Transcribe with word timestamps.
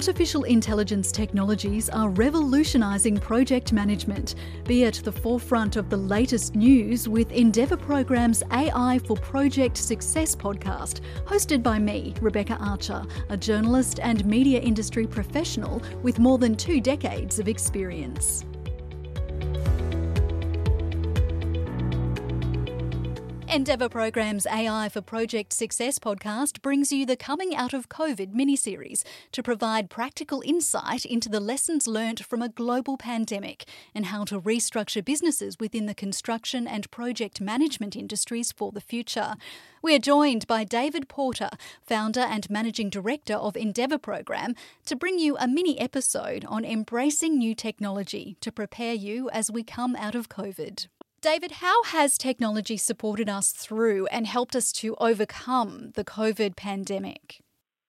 Artificial 0.00 0.44
intelligence 0.44 1.12
technologies 1.12 1.90
are 1.90 2.08
revolutionising 2.08 3.18
project 3.18 3.74
management. 3.74 4.34
Be 4.64 4.86
at 4.86 4.94
the 4.94 5.12
forefront 5.12 5.76
of 5.76 5.90
the 5.90 5.96
latest 5.98 6.56
news 6.56 7.06
with 7.06 7.30
Endeavour 7.32 7.76
Program's 7.76 8.42
AI 8.50 8.98
for 9.06 9.14
Project 9.14 9.76
Success 9.76 10.34
podcast, 10.34 11.00
hosted 11.26 11.62
by 11.62 11.78
me, 11.78 12.14
Rebecca 12.22 12.56
Archer, 12.62 13.04
a 13.28 13.36
journalist 13.36 14.00
and 14.02 14.24
media 14.24 14.58
industry 14.58 15.06
professional 15.06 15.82
with 16.02 16.18
more 16.18 16.38
than 16.38 16.56
two 16.56 16.80
decades 16.80 17.38
of 17.38 17.46
experience. 17.46 18.46
Endeavour 23.52 23.88
Program's 23.88 24.46
AI 24.46 24.88
for 24.88 25.00
Project 25.00 25.52
Success 25.52 25.98
podcast 25.98 26.62
brings 26.62 26.92
you 26.92 27.04
the 27.04 27.16
Coming 27.16 27.52
Out 27.56 27.72
of 27.72 27.88
COVID 27.88 28.32
mini 28.32 28.54
series 28.54 29.02
to 29.32 29.42
provide 29.42 29.90
practical 29.90 30.40
insight 30.46 31.04
into 31.04 31.28
the 31.28 31.40
lessons 31.40 31.88
learnt 31.88 32.24
from 32.24 32.42
a 32.42 32.48
global 32.48 32.96
pandemic 32.96 33.64
and 33.92 34.06
how 34.06 34.24
to 34.26 34.40
restructure 34.40 35.04
businesses 35.04 35.58
within 35.58 35.86
the 35.86 35.96
construction 35.96 36.68
and 36.68 36.88
project 36.92 37.40
management 37.40 37.96
industries 37.96 38.52
for 38.52 38.70
the 38.70 38.80
future. 38.80 39.34
We 39.82 39.96
are 39.96 39.98
joined 39.98 40.46
by 40.46 40.62
David 40.62 41.08
Porter, 41.08 41.50
founder 41.82 42.20
and 42.20 42.48
managing 42.48 42.88
director 42.88 43.34
of 43.34 43.56
Endeavour 43.56 43.98
Program, 43.98 44.54
to 44.86 44.94
bring 44.94 45.18
you 45.18 45.36
a 45.38 45.48
mini 45.48 45.76
episode 45.80 46.44
on 46.44 46.64
embracing 46.64 47.36
new 47.36 47.56
technology 47.56 48.36
to 48.42 48.52
prepare 48.52 48.94
you 48.94 49.28
as 49.30 49.50
we 49.50 49.64
come 49.64 49.96
out 49.96 50.14
of 50.14 50.28
COVID. 50.28 50.86
David, 51.22 51.52
how 51.60 51.82
has 51.82 52.16
technology 52.16 52.78
supported 52.78 53.28
us 53.28 53.52
through 53.52 54.06
and 54.06 54.26
helped 54.26 54.56
us 54.56 54.72
to 54.72 54.96
overcome 54.96 55.92
the 55.94 56.04
COVID 56.04 56.56
pandemic? 56.56 57.42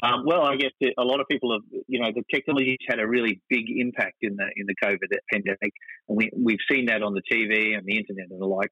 Um, 0.00 0.22
well, 0.24 0.42
I 0.42 0.54
guess 0.54 0.70
a 0.96 1.02
lot 1.02 1.18
of 1.18 1.26
people 1.28 1.52
have, 1.52 1.82
you 1.88 1.98
know, 1.98 2.10
the 2.14 2.22
technology's 2.32 2.78
had 2.88 3.00
a 3.00 3.06
really 3.06 3.40
big 3.48 3.64
impact 3.68 4.18
in 4.20 4.36
the 4.36 4.44
in 4.54 4.66
the 4.66 4.76
COVID 4.84 5.10
pandemic, 5.32 5.72
and 6.08 6.16
we 6.16 6.30
we've 6.36 6.62
seen 6.70 6.86
that 6.86 7.02
on 7.02 7.14
the 7.14 7.22
TV 7.22 7.76
and 7.76 7.84
the 7.84 7.96
internet 7.96 8.26
and 8.30 8.40
the 8.40 8.46
like. 8.46 8.70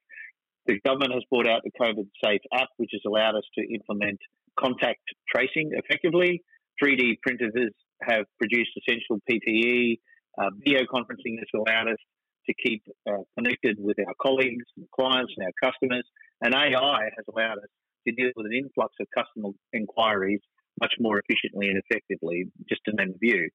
The 0.67 0.79
government 0.85 1.13
has 1.13 1.23
brought 1.29 1.47
out 1.47 1.61
the 1.63 1.71
COVID 1.81 2.07
Safe 2.23 2.41
app, 2.53 2.69
which 2.77 2.91
has 2.93 3.01
allowed 3.05 3.35
us 3.35 3.43
to 3.57 3.73
implement 3.73 4.19
contact 4.57 5.01
tracing 5.27 5.71
effectively. 5.73 6.43
3D 6.81 7.19
printers 7.23 7.53
have 8.03 8.25
produced 8.39 8.71
essential 8.77 9.19
PPE. 9.29 9.99
Uh, 10.37 10.49
video 10.63 10.81
conferencing 10.83 11.39
has 11.39 11.49
allowed 11.55 11.87
us 11.89 11.97
to 12.47 12.53
keep 12.53 12.83
uh, 13.09 13.23
connected 13.37 13.77
with 13.79 13.97
our 13.99 14.13
colleagues 14.21 14.65
and 14.77 14.85
clients 14.91 15.33
and 15.37 15.45
our 15.45 15.71
customers. 15.71 16.05
And 16.41 16.53
AI 16.53 17.09
has 17.15 17.25
allowed 17.33 17.59
us 17.59 17.71
to 18.07 18.13
deal 18.13 18.31
with 18.35 18.45
an 18.45 18.53
influx 18.53 18.93
of 18.99 19.07
customer 19.15 19.49
inquiries 19.73 20.41
much 20.79 20.93
more 20.99 21.19
efficiently 21.19 21.69
and 21.69 21.81
effectively, 21.85 22.45
just 22.67 22.81
to 22.85 22.91
name 22.95 23.13
a 23.15 23.19
few. 23.19 23.49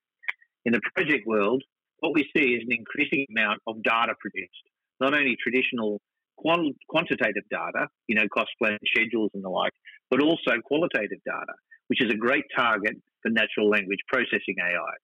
In 0.65 0.73
the 0.73 0.81
project 0.95 1.27
world, 1.27 1.63
what 2.01 2.15
we 2.15 2.29
see 2.35 2.55
is 2.55 2.63
an 2.67 2.73
increasing 2.73 3.27
amount 3.31 3.61
of 3.67 3.83
data 3.83 4.15
produced, 4.21 4.65
not 5.01 5.15
only 5.15 5.37
traditional 5.43 6.01
quantitative 6.37 7.45
data, 7.51 7.87
you 8.07 8.15
know, 8.15 8.27
cost 8.33 8.49
plan 8.59 8.79
schedules 8.87 9.31
and 9.35 9.45
the 9.45 9.49
like, 9.49 9.73
but 10.11 10.23
also 10.23 10.53
qualitative 10.65 11.19
data, 11.27 11.53
which 11.89 12.03
is 12.03 12.11
a 12.11 12.17
great 12.17 12.45
target 12.57 12.97
for 13.23 13.31
natural 13.31 13.69
language 13.69 14.01
processing 14.09 14.57
AI. 14.59 14.95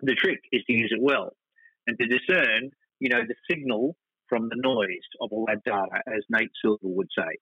The 0.00 0.14
trick 0.14 0.40
is 0.52 0.62
to 0.66 0.72
use 0.72 0.92
it 0.96 1.02
well 1.02 1.34
and 1.86 1.98
to 1.98 2.06
discern 2.06 2.70
you 3.00 3.08
know, 3.08 3.20
the 3.26 3.34
signal 3.50 3.96
from 4.28 4.48
the 4.48 4.56
noise 4.56 5.08
of 5.20 5.30
all 5.32 5.46
that 5.46 5.64
data, 5.64 6.02
as 6.06 6.22
Nate 6.28 6.50
Silver 6.62 6.78
would 6.82 7.08
say. 7.16 7.38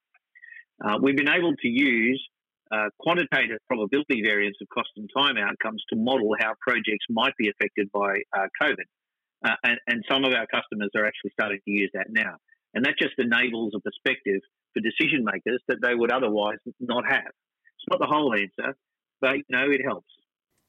Uh, 0.85 0.99
we've 1.01 1.17
been 1.17 1.29
able 1.29 1.55
to 1.57 1.69
use 1.69 2.23
uh, 2.71 2.89
quantitative 2.99 3.59
probability 3.67 4.23
variance 4.23 4.57
of 4.61 4.69
cost 4.69 4.91
and 4.97 5.09
time 5.17 5.37
outcomes 5.37 5.83
to 5.91 5.97
model 5.97 6.31
how 6.39 6.53
projects 6.61 7.07
might 7.09 7.33
be 7.39 7.49
affected 7.49 7.91
by 7.93 8.17
uh, 8.37 8.47
COVID. 8.61 8.87
Uh, 9.45 9.55
and, 9.65 9.79
and, 9.87 10.05
some 10.11 10.25
of 10.25 10.33
our 10.33 10.47
customers 10.47 10.91
are 10.97 11.07
actually 11.07 11.31
starting 11.31 11.61
to 11.65 11.71
use 11.71 11.91
that 11.95 12.07
now. 12.09 12.37
And 12.75 12.85
that 12.85 12.95
just 12.99 13.15
enables 13.19 13.73
a 13.77 13.81
perspective 13.81 14.41
for 14.73 14.81
decision 14.81 15.25
makers 15.25 15.63
that 15.69 15.79
they 15.83 15.95
would 15.95 16.11
otherwise 16.11 16.57
not 16.81 17.05
have. 17.07 17.27
It's 17.27 17.87
not 17.89 18.01
the 18.01 18.07
whole 18.07 18.35
answer, 18.35 18.75
but 19.21 19.37
you 19.37 19.45
know, 19.51 19.71
it 19.71 19.83
helps. 19.85 20.11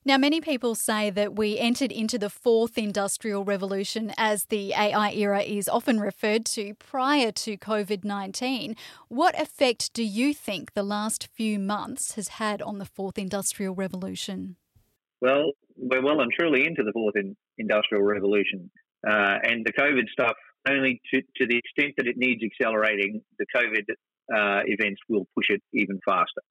Now, 0.08 0.18
many 0.18 0.40
people 0.40 0.74
say 0.74 1.10
that 1.10 1.36
we 1.36 1.60
entered 1.60 1.92
into 1.92 2.18
the 2.18 2.30
fourth 2.30 2.78
industrial 2.78 3.44
revolution, 3.44 4.14
as 4.16 4.46
the 4.46 4.72
AI 4.72 5.12
era 5.12 5.42
is 5.42 5.68
often 5.68 6.00
referred 6.00 6.46
to, 6.46 6.76
prior 6.76 7.30
to 7.34 7.58
COVID 7.58 8.06
19. 8.06 8.78
What 9.10 9.38
effect 9.38 9.92
do 9.92 10.04
you 10.04 10.34
think 10.34 10.76
the 10.76 10.82
last 10.82 11.28
few 11.34 11.60
months 11.60 12.16
has 12.16 12.30
had 12.30 12.62
on 12.62 12.78
the 12.78 12.86
fourth 12.86 13.18
industrial 13.18 13.76
revolution? 13.76 14.56
Well, 15.20 15.52
we're 15.76 16.02
well 16.02 16.22
and 16.22 16.32
truly 16.32 16.66
into 16.66 16.84
the 16.84 16.94
fourth 16.94 17.18
in 17.18 17.36
industrial 17.58 18.06
revolution. 18.06 18.72
Uh, 19.06 19.40
and 19.44 19.66
the 19.66 19.74
COVID 19.74 20.08
stuff, 20.10 20.38
only 20.70 21.02
to, 21.14 21.22
to 21.36 21.46
the 21.46 21.58
extent 21.58 21.96
that 21.98 22.08
it 22.08 22.16
needs 22.16 22.42
accelerating, 22.46 23.24
the 23.40 23.46
COVID 23.54 23.84
uh, 24.34 24.62
events 24.68 25.02
will 25.10 25.28
push 25.36 25.50
it 25.50 25.62
even 25.74 26.00
faster. 26.06 26.44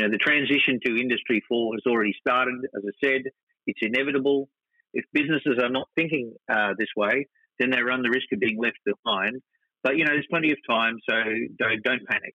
You 0.00 0.06
know, 0.06 0.12
the 0.12 0.24
transition 0.24 0.80
to 0.86 0.98
Industry 0.98 1.42
4 1.46 1.74
has 1.74 1.82
already 1.86 2.14
started. 2.18 2.54
As 2.74 2.82
I 2.88 3.06
said, 3.06 3.20
it's 3.66 3.80
inevitable. 3.82 4.48
If 4.94 5.04
businesses 5.12 5.58
are 5.62 5.68
not 5.68 5.88
thinking 5.94 6.32
uh, 6.50 6.72
this 6.78 6.88
way, 6.96 7.26
then 7.58 7.68
they 7.68 7.82
run 7.82 8.00
the 8.00 8.08
risk 8.08 8.32
of 8.32 8.40
being 8.40 8.56
left 8.58 8.78
behind. 8.86 9.42
But, 9.84 9.98
you 9.98 10.06
know, 10.06 10.12
there's 10.12 10.26
plenty 10.30 10.52
of 10.52 10.58
time, 10.66 10.96
so 11.06 11.16
don't, 11.58 11.82
don't 11.84 12.00
panic. 12.08 12.34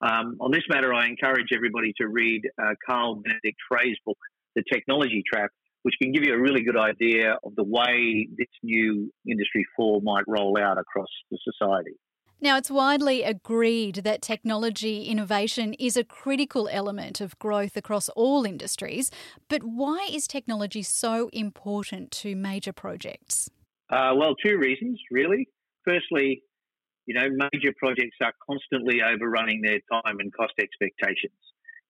Um, 0.00 0.36
on 0.40 0.52
this 0.52 0.62
matter, 0.68 0.94
I 0.94 1.08
encourage 1.08 1.48
everybody 1.52 1.92
to 2.00 2.06
read 2.06 2.42
uh, 2.56 2.74
Carl 2.86 3.16
Benedikt 3.16 3.58
Frey's 3.68 3.96
book, 4.06 4.18
The 4.54 4.62
Technology 4.72 5.24
Trap, 5.26 5.50
which 5.82 5.96
can 6.00 6.12
give 6.12 6.22
you 6.24 6.34
a 6.34 6.40
really 6.40 6.62
good 6.62 6.78
idea 6.78 7.36
of 7.42 7.56
the 7.56 7.64
way 7.64 8.28
this 8.38 8.46
new 8.62 9.12
Industry 9.28 9.66
4 9.74 10.02
might 10.02 10.22
roll 10.28 10.56
out 10.56 10.78
across 10.78 11.10
the 11.32 11.38
society. 11.42 11.96
Now, 12.42 12.56
it's 12.56 12.72
widely 12.72 13.22
agreed 13.22 14.02
that 14.02 14.20
technology 14.20 15.04
innovation 15.04 15.74
is 15.74 15.96
a 15.96 16.02
critical 16.02 16.68
element 16.68 17.20
of 17.20 17.38
growth 17.38 17.76
across 17.76 18.08
all 18.08 18.44
industries. 18.44 19.12
But 19.48 19.62
why 19.62 20.08
is 20.10 20.26
technology 20.26 20.82
so 20.82 21.30
important 21.32 22.10
to 22.22 22.34
major 22.34 22.72
projects? 22.72 23.48
Uh, 23.90 24.14
well, 24.16 24.34
two 24.44 24.58
reasons, 24.58 25.00
really. 25.12 25.48
Firstly, 25.86 26.42
you 27.06 27.14
know, 27.14 27.28
major 27.52 27.72
projects 27.78 28.16
are 28.20 28.32
constantly 28.44 29.02
overrunning 29.02 29.62
their 29.62 29.78
time 29.92 30.18
and 30.18 30.34
cost 30.34 30.54
expectations. 30.60 31.38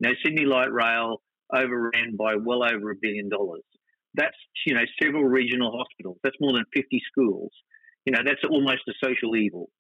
You 0.01 0.11
know, 0.11 0.15
Sydney 0.23 0.45
Light 0.45 0.71
Rail 0.71 1.23
overran 1.51 2.17
by 2.19 2.35
well 2.37 2.63
over 2.63 2.91
a 2.91 2.95
billion 3.01 3.31
dollars. 3.31 3.65
That's, 4.13 4.37
you 4.67 4.75
know, 4.75 4.85
several 5.03 5.25
regional 5.25 5.75
hospitals. 5.75 6.19
That's 6.23 6.37
more 6.43 6.53
than 6.53 6.67
50 6.75 7.01
schools. 7.11 7.53
You 8.05 8.13
know, 8.13 8.21
that's 8.23 8.43
almost 8.51 8.83
a 8.87 8.93
social 9.03 9.35
evil 9.35 9.71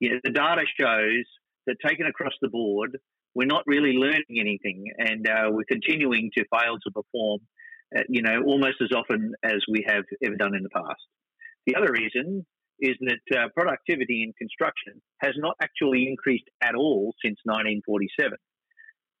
you 0.00 0.10
know, 0.10 0.20
the 0.24 0.30
data 0.30 0.62
shows 0.78 1.24
that 1.66 1.76
taken 1.86 2.06
across 2.06 2.32
the 2.42 2.48
board, 2.48 2.98
we're 3.34 3.46
not 3.46 3.62
really 3.66 3.92
learning 3.92 4.40
anything, 4.40 4.84
and 4.98 5.28
uh, 5.28 5.50
we're 5.50 5.68
continuing 5.68 6.30
to 6.36 6.44
fail 6.50 6.76
to 6.82 6.90
perform, 6.90 7.40
uh, 7.96 8.02
you 8.08 8.22
know, 8.22 8.42
almost 8.46 8.82
as 8.82 8.90
often 8.96 9.34
as 9.44 9.60
we 9.70 9.84
have 9.86 10.04
ever 10.24 10.36
done 10.36 10.56
in 10.56 10.62
the 10.62 10.70
past. 10.70 11.04
The 11.66 11.76
other 11.76 11.92
reason 11.92 12.44
is 12.80 12.96
that 13.00 13.38
uh, 13.38 13.48
productivity 13.54 14.24
in 14.24 14.32
construction 14.32 15.00
has 15.18 15.34
not 15.36 15.54
actually 15.62 16.08
increased 16.08 16.48
at 16.62 16.74
all 16.74 17.12
since 17.22 17.38
1947. 17.44 18.38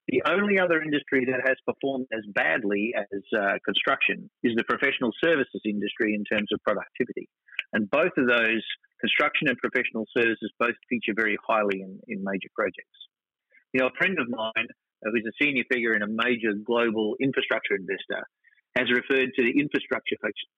The 0.08 0.22
only 0.26 0.58
other 0.58 0.82
industry 0.82 1.26
that 1.26 1.46
has 1.46 1.56
performed 1.64 2.06
as 2.12 2.24
badly 2.34 2.94
as 2.96 3.22
uh, 3.36 3.62
construction 3.64 4.28
is 4.42 4.56
the 4.56 4.64
professional 4.64 5.12
services 5.22 5.60
industry 5.64 6.14
in 6.16 6.24
terms 6.24 6.48
of 6.52 6.58
productivity. 6.66 7.28
And 7.72 7.88
both 7.88 8.10
of 8.16 8.26
those 8.26 8.64
construction 9.00 9.48
and 9.48 9.56
professional 9.58 10.06
services 10.16 10.52
both 10.58 10.74
feature 10.88 11.14
very 11.14 11.36
highly 11.46 11.80
in, 11.80 11.98
in 12.08 12.22
major 12.22 12.48
projects. 12.54 12.98
You 13.72 13.80
know, 13.80 13.86
a 13.88 13.96
friend 13.98 14.18
of 14.18 14.28
mine 14.28 14.68
uh, 15.06 15.10
who's 15.12 15.26
a 15.26 15.36
senior 15.42 15.64
figure 15.72 15.94
in 15.94 16.02
a 16.02 16.06
major 16.06 16.52
global 16.64 17.16
infrastructure 17.20 17.74
investor 17.74 18.22
has 18.76 18.90
referred 18.90 19.30
to 19.34 19.42
the 19.42 19.58
infrastructure 19.58 20.16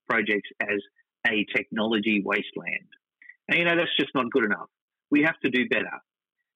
projects 0.08 0.48
as 0.60 0.80
a 1.26 1.46
technology 1.54 2.22
wasteland. 2.24 2.88
And, 3.48 3.58
you 3.58 3.64
know, 3.64 3.76
that's 3.76 3.96
just 3.98 4.14
not 4.14 4.30
good 4.30 4.44
enough. 4.44 4.68
We 5.10 5.22
have 5.22 5.38
to 5.44 5.50
do 5.50 5.68
better. 5.68 5.98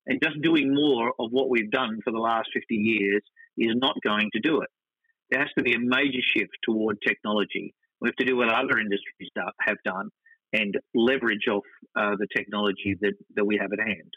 And 0.06 0.20
just 0.22 0.40
doing 0.42 0.74
more 0.74 1.12
of 1.18 1.30
what 1.30 1.50
we've 1.50 1.70
done 1.70 2.00
for 2.04 2.12
the 2.12 2.18
last 2.18 2.48
50 2.54 2.74
years 2.74 3.22
is 3.58 3.74
not 3.76 3.96
going 4.04 4.30
to 4.34 4.40
do 4.40 4.60
it. 4.60 4.68
There 5.30 5.40
has 5.40 5.50
to 5.58 5.64
be 5.64 5.74
a 5.74 5.78
major 5.78 6.22
shift 6.36 6.52
toward 6.64 6.98
technology. 7.06 7.74
We 8.00 8.08
have 8.08 8.16
to 8.16 8.24
do 8.24 8.36
what 8.36 8.48
other 8.48 8.78
industries 8.78 9.30
have 9.60 9.78
done 9.84 10.10
and 10.52 10.74
leverage 10.94 11.48
off 11.50 11.64
uh, 11.98 12.16
the 12.18 12.26
technology 12.36 12.96
that, 13.00 13.14
that 13.34 13.44
we 13.44 13.58
have 13.60 13.72
at 13.72 13.80
hand. 13.80 14.12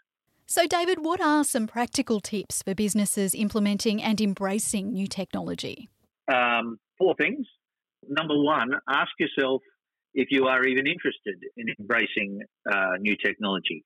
So, 0.46 0.66
David, 0.66 1.06
what 1.06 1.22
are 1.22 1.44
some 1.44 1.68
practical 1.68 2.20
tips 2.20 2.64
for 2.64 2.74
businesses 2.74 3.36
implementing 3.36 4.02
and 4.02 4.20
embracing 4.20 4.94
new 4.94 5.08
technology? 5.08 5.90
Um, 6.28 6.80
four 6.98 7.16
things. 7.16 7.46
Number 8.08 8.36
one, 8.36 8.72
ask 8.90 9.12
yourself 9.20 9.62
if 10.14 10.30
you 10.32 10.48
are 10.48 10.64
even 10.66 10.88
interested 10.88 11.36
in 11.56 11.68
embracing 11.80 12.42
uh, 12.72 12.94
new 13.00 13.16
technology. 13.24 13.86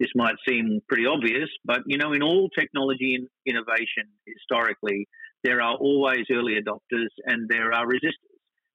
This 0.00 0.08
might 0.14 0.36
seem 0.48 0.80
pretty 0.88 1.06
obvious, 1.06 1.48
but 1.64 1.80
you 1.86 1.98
know, 1.98 2.12
in 2.12 2.22
all 2.22 2.48
technology 2.58 3.14
and 3.16 3.28
innovation 3.46 4.04
historically, 4.26 5.08
there 5.44 5.60
are 5.60 5.74
always 5.74 6.24
early 6.32 6.54
adopters 6.54 7.08
and 7.26 7.48
there 7.48 7.72
are 7.72 7.84
resistors. 7.86 8.27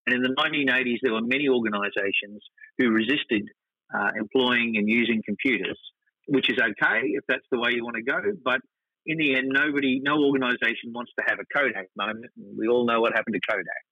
And 0.05 0.15
in 0.15 0.21
the 0.21 0.35
1980s, 0.35 0.97
there 1.01 1.13
were 1.13 1.21
many 1.21 1.47
organisations 1.47 2.43
who 2.77 2.89
resisted 2.89 3.47
uh, 3.93 4.11
employing 4.17 4.75
and 4.77 4.89
using 4.89 5.21
computers, 5.25 5.79
which 6.27 6.49
is 6.49 6.57
okay 6.57 7.07
if 7.13 7.23
that's 7.27 7.45
the 7.51 7.59
way 7.59 7.71
you 7.71 7.83
want 7.83 7.95
to 7.95 8.03
go. 8.03 8.19
But 8.43 8.59
in 9.05 9.17
the 9.17 9.35
end, 9.35 9.49
nobody, 9.49 10.01
no 10.03 10.23
organisation 10.23 10.91
wants 10.93 11.11
to 11.19 11.25
have 11.27 11.39
a 11.39 11.45
Kodak 11.55 11.87
moment. 11.95 12.31
We 12.57 12.67
all 12.67 12.85
know 12.85 13.01
what 13.01 13.13
happened 13.13 13.35
to 13.35 13.41
Kodak. 13.49 13.83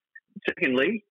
Secondly, 0.48 1.04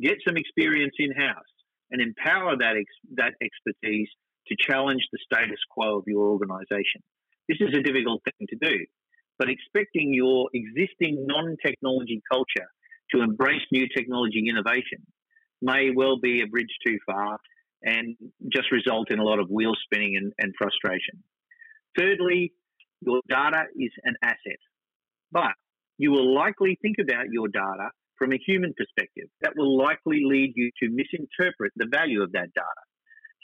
get 0.00 0.18
some 0.26 0.36
experience 0.36 0.94
in 0.98 1.12
house 1.12 1.52
and 1.90 2.00
empower 2.00 2.56
that 2.56 2.76
ex- 2.76 3.12
that 3.14 3.34
expertise 3.40 4.08
to 4.48 4.56
challenge 4.58 5.02
the 5.12 5.18
status 5.24 5.60
quo 5.70 5.98
of 5.98 6.04
your 6.06 6.28
organisation. 6.28 7.02
This 7.48 7.58
is 7.60 7.76
a 7.76 7.82
difficult 7.82 8.22
thing 8.24 8.48
to 8.48 8.56
do, 8.56 8.84
but 9.38 9.48
expecting 9.48 10.12
your 10.12 10.48
existing 10.52 11.26
non-technology 11.26 12.22
culture 12.30 12.68
to 13.14 13.22
embrace 13.22 13.62
new 13.70 13.86
technology 13.96 14.38
and 14.38 14.48
innovation 14.48 15.06
may 15.62 15.90
well 15.94 16.18
be 16.18 16.42
a 16.42 16.46
bridge 16.46 16.74
too 16.86 16.98
far 17.06 17.38
and 17.82 18.16
just 18.52 18.72
result 18.72 19.10
in 19.10 19.18
a 19.18 19.24
lot 19.24 19.38
of 19.38 19.48
wheel 19.50 19.72
spinning 19.84 20.16
and, 20.16 20.32
and 20.38 20.54
frustration. 20.58 21.22
Thirdly, 21.96 22.52
your 23.00 23.20
data 23.28 23.64
is 23.76 23.90
an 24.04 24.14
asset, 24.22 24.60
but 25.30 25.52
you 25.98 26.10
will 26.10 26.34
likely 26.34 26.78
think 26.82 26.96
about 27.00 27.26
your 27.30 27.48
data 27.48 27.90
from 28.18 28.32
a 28.32 28.38
human 28.46 28.74
perspective. 28.76 29.28
That 29.42 29.52
will 29.56 29.76
likely 29.76 30.22
lead 30.24 30.52
you 30.56 30.70
to 30.82 30.88
misinterpret 30.90 31.72
the 31.76 31.86
value 31.90 32.22
of 32.22 32.32
that 32.32 32.48
data. 32.54 32.82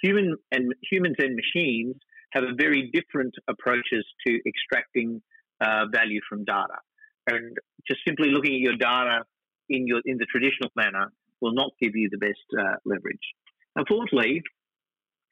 Human 0.02 0.37
and 0.50 0.75
humans 0.90 1.17
and 1.19 1.37
machines 1.37 1.96
have 2.32 2.44
a 2.44 2.55
very 2.56 2.90
different 2.93 3.34
approaches 3.49 4.06
to 4.26 4.38
extracting 4.46 5.20
uh, 5.61 5.87
value 5.93 6.20
from 6.28 6.44
data. 6.44 6.78
And 7.26 7.56
just 7.87 8.00
simply 8.06 8.31
looking 8.31 8.55
at 8.55 8.61
your 8.61 8.76
data 8.76 9.25
in 9.70 9.87
your 9.87 10.00
in 10.05 10.19
the 10.19 10.26
traditional 10.26 10.70
manner 10.76 11.12
will 11.40 11.55
not 11.55 11.70
give 11.81 11.96
you 11.96 12.08
the 12.11 12.19
best 12.19 12.44
uh, 12.58 12.76
leverage. 12.84 13.34
And 13.76 13.87
fourthly, 13.88 14.43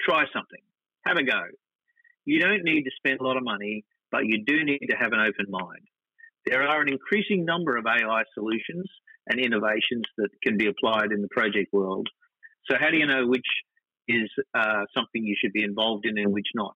try 0.00 0.25
something. 0.32 0.62
Have 1.06 1.19
a 1.19 1.25
go. 1.25 1.43
You 2.25 2.40
don't 2.40 2.64
need 2.64 2.85
to 2.85 2.90
spend 2.96 3.20
a 3.20 3.25
lot 3.25 3.37
of 3.37 3.44
money, 3.44 3.85
but 4.11 4.25
you 4.25 4.44
do 4.44 4.64
need 4.64 4.87
to 4.90 4.96
have 4.96 5.12
an 5.12 5.20
open 5.20 5.46
mind. 5.49 5.87
There 6.46 6.62
are 6.62 6.81
an 6.81 6.88
increasing 6.88 7.44
number 7.44 7.76
of 7.76 7.85
AI 7.87 8.23
solutions 8.32 8.87
and 9.26 9.38
innovations 9.38 10.05
that 10.17 10.31
can 10.43 10.56
be 10.56 10.67
applied 10.67 11.12
in 11.12 11.20
the 11.20 11.29
project 11.29 11.73
world. 11.73 12.08
So, 12.70 12.76
how 12.81 12.90
do 12.90 12.96
you 12.96 13.06
know 13.06 13.26
which 13.26 13.46
is 14.06 14.31
uh, 14.55 14.85
something 14.94 15.23
you 15.23 15.37
should 15.38 15.52
be 15.52 15.62
involved 15.62 16.06
in 16.06 16.17
and 16.17 16.32
which 16.32 16.49
not? 16.55 16.75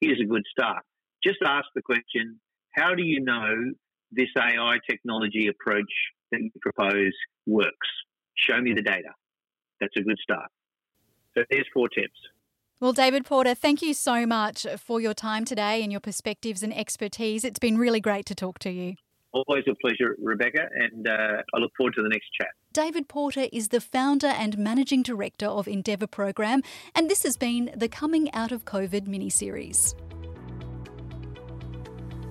Here's 0.00 0.20
a 0.20 0.26
good 0.26 0.42
start. 0.50 0.82
Just 1.24 1.38
ask 1.44 1.66
the 1.74 1.82
question 1.82 2.38
how 2.72 2.94
do 2.94 3.02
you 3.02 3.20
know 3.20 3.72
this 4.12 4.28
AI 4.36 4.78
technology 4.88 5.48
approach 5.48 5.90
that 6.32 6.40
you 6.40 6.50
propose 6.60 7.12
works? 7.46 7.88
Show 8.36 8.60
me 8.60 8.72
the 8.74 8.82
data. 8.82 9.10
That's 9.80 9.96
a 9.96 10.02
good 10.02 10.18
start. 10.22 10.50
So, 11.34 11.44
there's 11.50 11.66
four 11.72 11.88
tips. 11.88 12.18
Well, 12.78 12.92
David 12.92 13.24
Porter, 13.24 13.54
thank 13.54 13.80
you 13.80 13.94
so 13.94 14.26
much 14.26 14.66
for 14.78 15.00
your 15.00 15.14
time 15.14 15.46
today 15.46 15.82
and 15.82 15.90
your 15.90 16.00
perspectives 16.00 16.62
and 16.62 16.76
expertise. 16.76 17.42
It's 17.42 17.58
been 17.58 17.78
really 17.78 18.00
great 18.00 18.26
to 18.26 18.34
talk 18.34 18.58
to 18.60 18.70
you. 18.70 18.96
Always 19.32 19.64
a 19.66 19.74
pleasure, 19.80 20.14
Rebecca, 20.22 20.68
and 20.74 21.08
uh, 21.08 21.42
I 21.54 21.58
look 21.58 21.72
forward 21.76 21.94
to 21.94 22.02
the 22.02 22.08
next 22.10 22.28
chat. 22.38 22.48
David 22.72 23.08
Porter 23.08 23.48
is 23.50 23.68
the 23.68 23.80
founder 23.80 24.26
and 24.26 24.58
managing 24.58 25.02
director 25.02 25.46
of 25.46 25.66
Endeavour 25.66 26.06
Program, 26.06 26.62
and 26.94 27.08
this 27.10 27.22
has 27.22 27.38
been 27.38 27.70
the 27.74 27.88
Coming 27.88 28.32
Out 28.34 28.52
of 28.52 28.66
COVID 28.66 29.06
mini 29.06 29.30
series. 29.30 29.94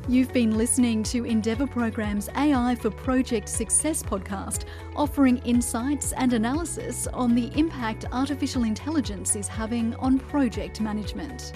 You've 0.08 0.32
been 0.32 0.56
listening 0.56 1.02
to 1.06 1.26
Endeavour 1.26 1.66
Program's 1.66 2.30
AI 2.36 2.76
for 2.76 2.92
Project 2.92 3.50
Success 3.50 4.04
podcast, 4.04 4.66
offering 4.96 5.38
insights 5.38 6.12
and 6.12 6.32
analysis 6.34 7.08
on 7.08 7.34
the 7.34 7.52
impact 7.58 8.06
artificial 8.12 8.66
intelligence 8.66 9.36
is 9.36 9.48
having 9.48 9.96
on 9.96 10.20
project 10.20 10.80
management. 10.80 11.54